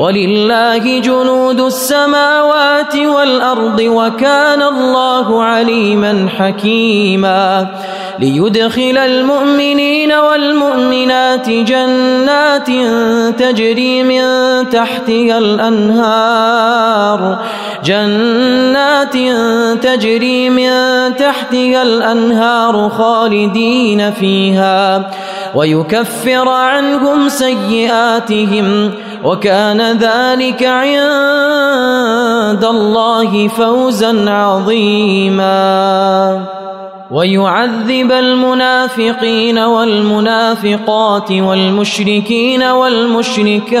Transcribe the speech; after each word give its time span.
ولله 0.00 1.00
جنود 1.00 1.60
السماوات 1.60 2.96
والأرض 2.96 3.80
وكان 3.80 4.62
الله 4.62 5.42
عليما 5.42 6.28
حكيما 6.38 7.66
ليدخل 8.18 8.98
المؤمنين 8.98 10.12
والمؤمنات 10.12 11.50
جنات 11.50 12.66
تجري 13.38 14.02
من 14.02 14.24
تحتها 14.70 15.38
الأنهار 15.38 17.38
جنات 17.84 19.16
تجري 19.82 20.50
من 20.50 20.70
تحتها 21.16 21.82
الأنهار 21.82 22.88
خالدين 22.88 24.10
فيها 24.10 25.10
ويكفر 25.54 26.48
عنهم 26.48 27.28
سيئاتهم 27.28 28.90
وكان 29.24 29.80
ذلك 29.80 30.64
عند 30.64 32.64
الله 32.64 33.48
فوزا 33.48 34.30
عظيما. 34.30 35.80
ويعذب 37.10 38.12
المنافقين 38.12 39.58
والمنافقات 39.58 41.32
والمشركين 41.32 42.62
والمشركات 42.62 43.80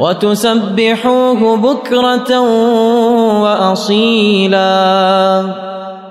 وتسبحوه 0.00 1.56
بكرة 1.56 2.40
وأصيلا. 3.42 4.60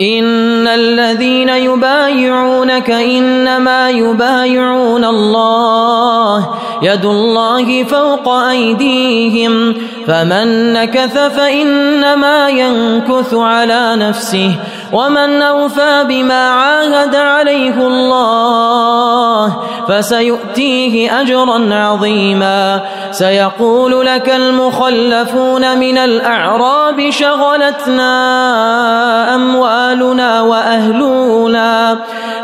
إن 0.00 0.68
الذين 0.68 1.48
يبايعونك 1.48 2.90
إنما 2.90 3.90
يبايعون 3.90 5.04
الله 5.04 6.48
يد 6.82 7.04
الله 7.04 7.84
فوق 7.84 8.28
أيديهم 8.28 9.74
فمن 10.06 10.72
نكث 10.72 11.18
فإنما 11.18 12.48
ينكث 12.48 13.34
على 13.34 13.96
نفسه 13.96 14.50
ومن 14.92 15.42
أوفى 15.42 16.04
بما 16.08 16.48
عاهد 16.50 17.16
عليه 17.16 17.86
الله 17.86 19.56
فسيؤتيه 19.88 21.20
أجرا 21.20 21.74
عظيما 21.74 22.82
سيقول 23.10 24.06
لك 24.06 24.28
المخلفون 24.28 25.78
من 25.78 25.98
الأعراب 25.98 27.10
شغلتنا 27.10 28.06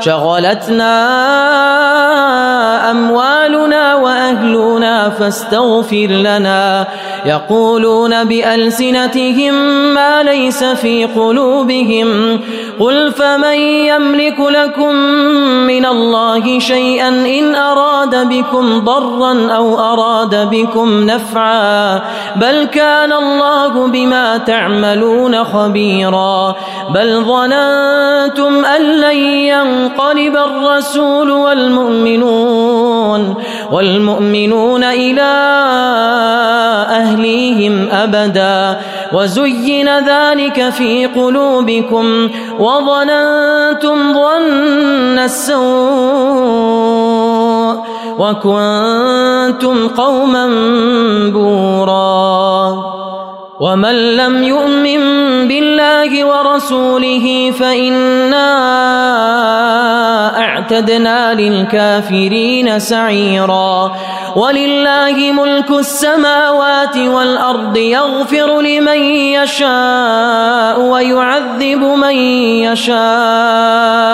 شغلتنا 0.05 0.93
أموالنا 2.91 3.95
وأهلنا 3.95 5.11
فاستغفر 5.11 6.07
لنا. 6.27 6.87
يقولون 7.25 8.25
بألسنتهم 8.25 9.55
ما 9.95 10.23
ليس 10.23 10.65
في 10.65 11.05
قلوبهم. 11.05 12.41
قل 12.81 13.13
فمن 13.13 13.55
يملك 13.61 14.41
لكم 14.41 14.95
من 15.67 15.87
الله 15.87 16.59
شيئا 16.59 17.09
إن 17.09 17.55
أراد 17.55 18.29
بكم 18.29 18.85
ضرا 18.85 19.51
أو 19.51 19.81
أراد 19.81 20.51
بكم 20.51 21.05
نفعا 21.05 22.03
بل 22.37 22.65
كان 22.65 23.13
الله 23.13 23.87
بما 23.87 24.39
تعملون 24.39 25.45
خبيرا. 25.45 26.55
بل 26.95 27.25
ظننتم 27.25 28.65
أن 28.65 29.01
لن 29.01 29.17
ينقلب 29.27 30.37
الرسول 30.37 31.31
والمؤمنون 31.31 33.35
والمؤمنون 33.73 34.85
إلى 34.85 35.33
أبدا 37.93 38.81
وزين 39.13 39.99
ذلك 39.99 40.71
في 40.71 41.07
قلوبكم 41.07 42.31
وظننتم 42.59 44.15
ظن 44.15 45.19
السوء 45.19 46.73
وكنتم 48.19 49.89
قوما 49.89 50.47
بورا 51.33 53.03
ومن 53.63 54.17
لم 54.17 54.43
يؤمن 54.43 54.99
بالله 55.49 56.25
ورسوله 56.25 57.53
فإنا 57.59 58.49
اعتدنا 60.39 61.35
للكافرين 61.35 62.79
سعيرا 62.79 63.93
ولله 64.37 65.33
ملك 65.33 65.71
السماوات 65.71 66.97
والأرض 66.97 67.77
يغفر 67.77 68.61
لمن 68.61 68.99
يشاء 69.39 70.81
ويعذب 70.81 71.83
من 71.83 72.17
يشاء 72.67 74.13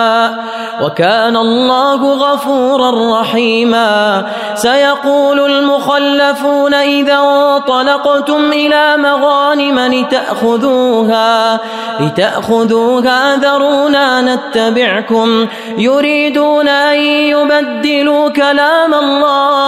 وكان 0.82 1.37
الله 1.37 2.14
غفورا 2.14 3.20
رحيما 3.20 4.26
سيقول 4.55 5.40
المخلفون 5.40 6.75
إذا 6.75 7.19
انطلقتم 7.19 8.52
إلى 8.52 8.96
مغانم 9.38 9.79
لتأخذوها 9.79 11.61
لتأخذوها 12.00 13.37
ذرونا 13.37 14.20
نتبعكم. 14.20 15.46
يريدون 15.79 16.69
أن 16.69 16.99
يبدلوا 17.02 18.29
كلام 18.29 18.94
الله. 18.94 19.58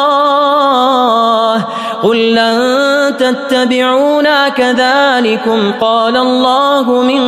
قل 2.02 2.34
لن 2.34 3.16
تتبعونا 3.18 4.48
كذلكم. 4.48 5.72
قال 5.80 6.16
الله 6.16 7.02
من 7.02 7.22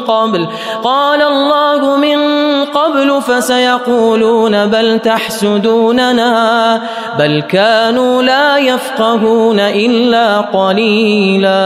قبل 0.00 0.46
قال 0.84 1.22
الله 1.22 1.96
من 1.96 2.18
قبل 2.64 3.22
فسيقولون 3.22 4.66
بل 4.66 4.98
تحسدوننا 4.98 6.32
بل 7.18 7.42
كانوا 7.50 8.22
لا 8.22 8.56
يفقهون 8.56 9.60
إلا 9.60 10.40
قليلاً. 10.40 11.65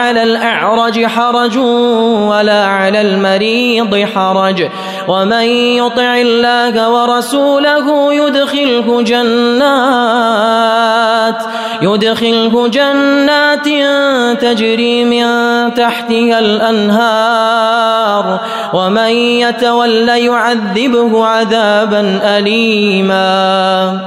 على 0.00 0.22
الأعرج 0.22 1.06
حرج 1.06 1.58
ولا 2.28 2.64
على 2.64 3.00
المريض 3.00 4.04
حرج. 4.14 4.68
ومن 5.08 5.44
يطع 5.76 6.16
الله 6.16 6.90
ورسوله 6.90 8.14
يدخله 8.14 9.02
جنات. 9.02 10.30
يدخله 11.82 12.68
جنات 12.68 13.68
تجري 14.42 15.04
من 15.04 15.24
تحتها 15.74 16.38
الأنهار 16.38 18.40
ومن 18.74 19.10
يتول 19.10 20.08
يعذبه 20.08 21.26
عذابا 21.26 22.20
أليما. 22.24 24.00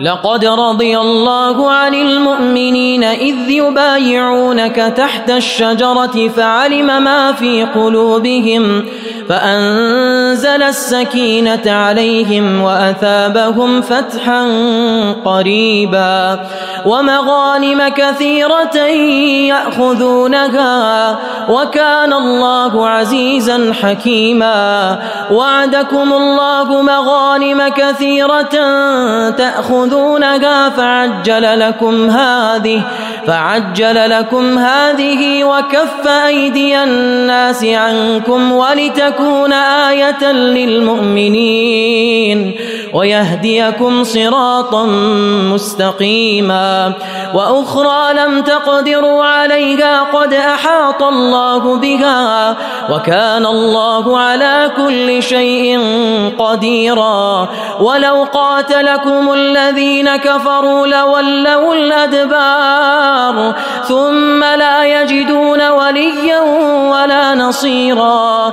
لقد 0.00 0.44
رضي 0.44 0.98
الله 0.98 1.70
عن 1.70 1.94
المؤمنين 1.94 3.04
إذ 3.04 3.50
يبايعونك 3.50 4.76
تحت 4.76 5.30
الشجرة 5.30 6.28
فعلم 6.36 7.02
ما 7.02 7.32
في 7.32 7.64
قلوبهم. 7.64 8.84
فأنزل 9.28 10.62
السكينة 10.62 11.62
عليهم 11.66 12.62
وأثابهم 12.62 13.82
فتحا 13.82 14.46
قريبا 15.24 16.40
ومغانم 16.86 17.88
كثيرة 17.88 18.76
يأخذونها 19.48 21.18
وكان 21.48 22.12
الله 22.12 22.88
عزيزا 22.88 23.72
حكيما 23.82 24.98
وعدكم 25.30 26.12
الله 26.12 26.82
مغانم 26.82 27.68
كثيرة 27.68 28.54
تأخذونها 29.30 30.68
فعجل 30.68 31.60
لكم 31.60 32.10
هذه 32.10 32.82
فعجل 33.26 34.10
لكم 34.10 34.58
هذه 34.58 35.44
وكف 35.44 36.08
أيدي 36.08 36.82
الناس 36.82 37.64
عنكم 37.64 38.52
ولتكون 39.18 39.52
آية 39.52 40.32
للمؤمنين 40.32 41.78
ويهديكم 42.94 44.04
صراطا 44.04 44.86
مستقيما 45.52 46.92
وأخرى 47.34 48.14
لم 48.14 48.42
تقدروا 48.42 49.24
عليها 49.24 50.02
قد 50.02 50.34
أحاط 50.34 51.02
الله 51.02 51.76
بها 51.76 52.56
وكان 52.90 53.46
الله 53.46 54.18
على 54.18 54.70
كل 54.76 55.22
شيء 55.22 55.80
قديرا 56.38 57.48
ولو 57.80 58.26
قاتلكم 58.32 59.32
الذين 59.32 60.16
كفروا 60.16 60.86
لولوا 60.86 61.74
الأدبار 61.74 63.54
ثم 63.88 64.44
لا 64.44 64.84
يجدون 64.84 65.68
وليا 65.68 66.40
ولا 66.90 67.34
نصيرا 67.34 68.52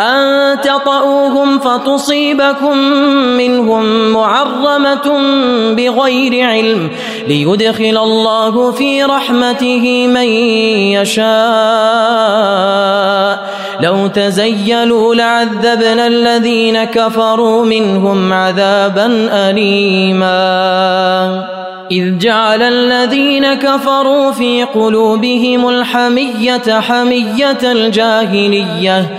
أن 0.00 0.60
تطؤوهم 0.60 1.58
فتصيبكم 1.58 2.78
منهم 3.36 4.12
معرمة 4.12 5.20
بغير 5.72 6.46
علم 6.48 6.90
ليدخل 7.28 7.98
الله 8.02 8.72
في 8.72 9.04
رحمته 9.04 10.06
من 10.06 10.28
يشاء. 10.96 11.32
لو 13.80 14.06
تزيلوا 14.06 15.14
لعذبنا 15.14 16.06
الذين 16.06 16.84
كفروا 16.84 17.64
منهم 17.64 18.32
عذابا 18.32 19.28
أليما. 19.32 20.32
إذ 21.90 22.18
جعل 22.18 22.62
الذين 22.62 23.54
كفروا 23.54 24.32
في 24.32 24.64
قلوبهم 24.64 25.68
الحمية 25.68 26.80
حمية 26.80 27.58
الجاهلية 27.62 29.18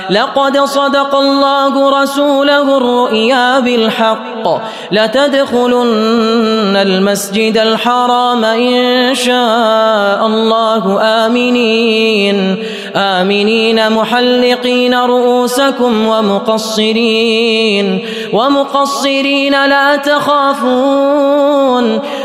لقد 0.11 0.57
صدق 0.57 1.15
الله 1.15 2.01
رسوله 2.01 2.77
الرؤيا 2.77 3.59
بالحق. 3.59 4.61
لتدخلن 4.91 6.75
المسجد 6.75 7.57
الحرام 7.57 8.45
إن 8.45 9.15
شاء 9.15 10.27
الله. 10.27 10.99
آمنين. 11.01 12.63
آمنين 12.95 13.89
محلقين 13.89 14.93
رؤوسكم 14.93 16.07
ومقصرين. 16.07 17.99
ومقصرين 18.33 19.53
لا 19.65 19.95
تخافون. 19.95 21.21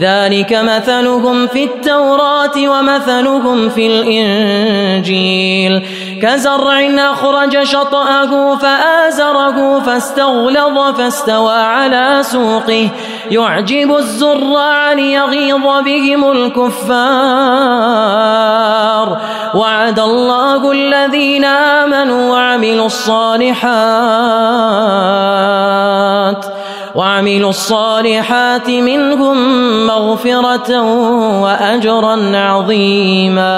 ذلك 0.00 0.52
مثلهم 0.52 1.46
في 1.46 1.64
التوراة 1.64 2.68
ومثلهم 2.68 3.68
في 3.68 3.86
الإنجيل. 3.86 5.82
كزرع 6.22 6.80
أخرج 6.98 7.62
شطأه 7.62 8.56
فآزره 8.56 9.80
فاستغلظ 9.80 10.78
فاستوى 10.96 11.54
على 11.54 12.18
سوقه. 12.22 12.88
يعجب 13.30 13.96
الزراع 13.96 14.92
ليغيظ 14.92 15.82
بهم 15.84 16.30
الكفار. 16.32 16.88
وعد 19.54 20.00
الله 20.00 20.72
الذين 20.72 21.44
آمنوا 21.44 22.32
وعملوا 22.32 22.86
الصالحات. 22.86 23.78
وعملوا 26.98 27.50
الصالحات 27.50 28.70
منهم 28.70 29.36
مغفرة 29.86 30.82
وأجرا 31.42 32.36
عظيما 32.36 33.48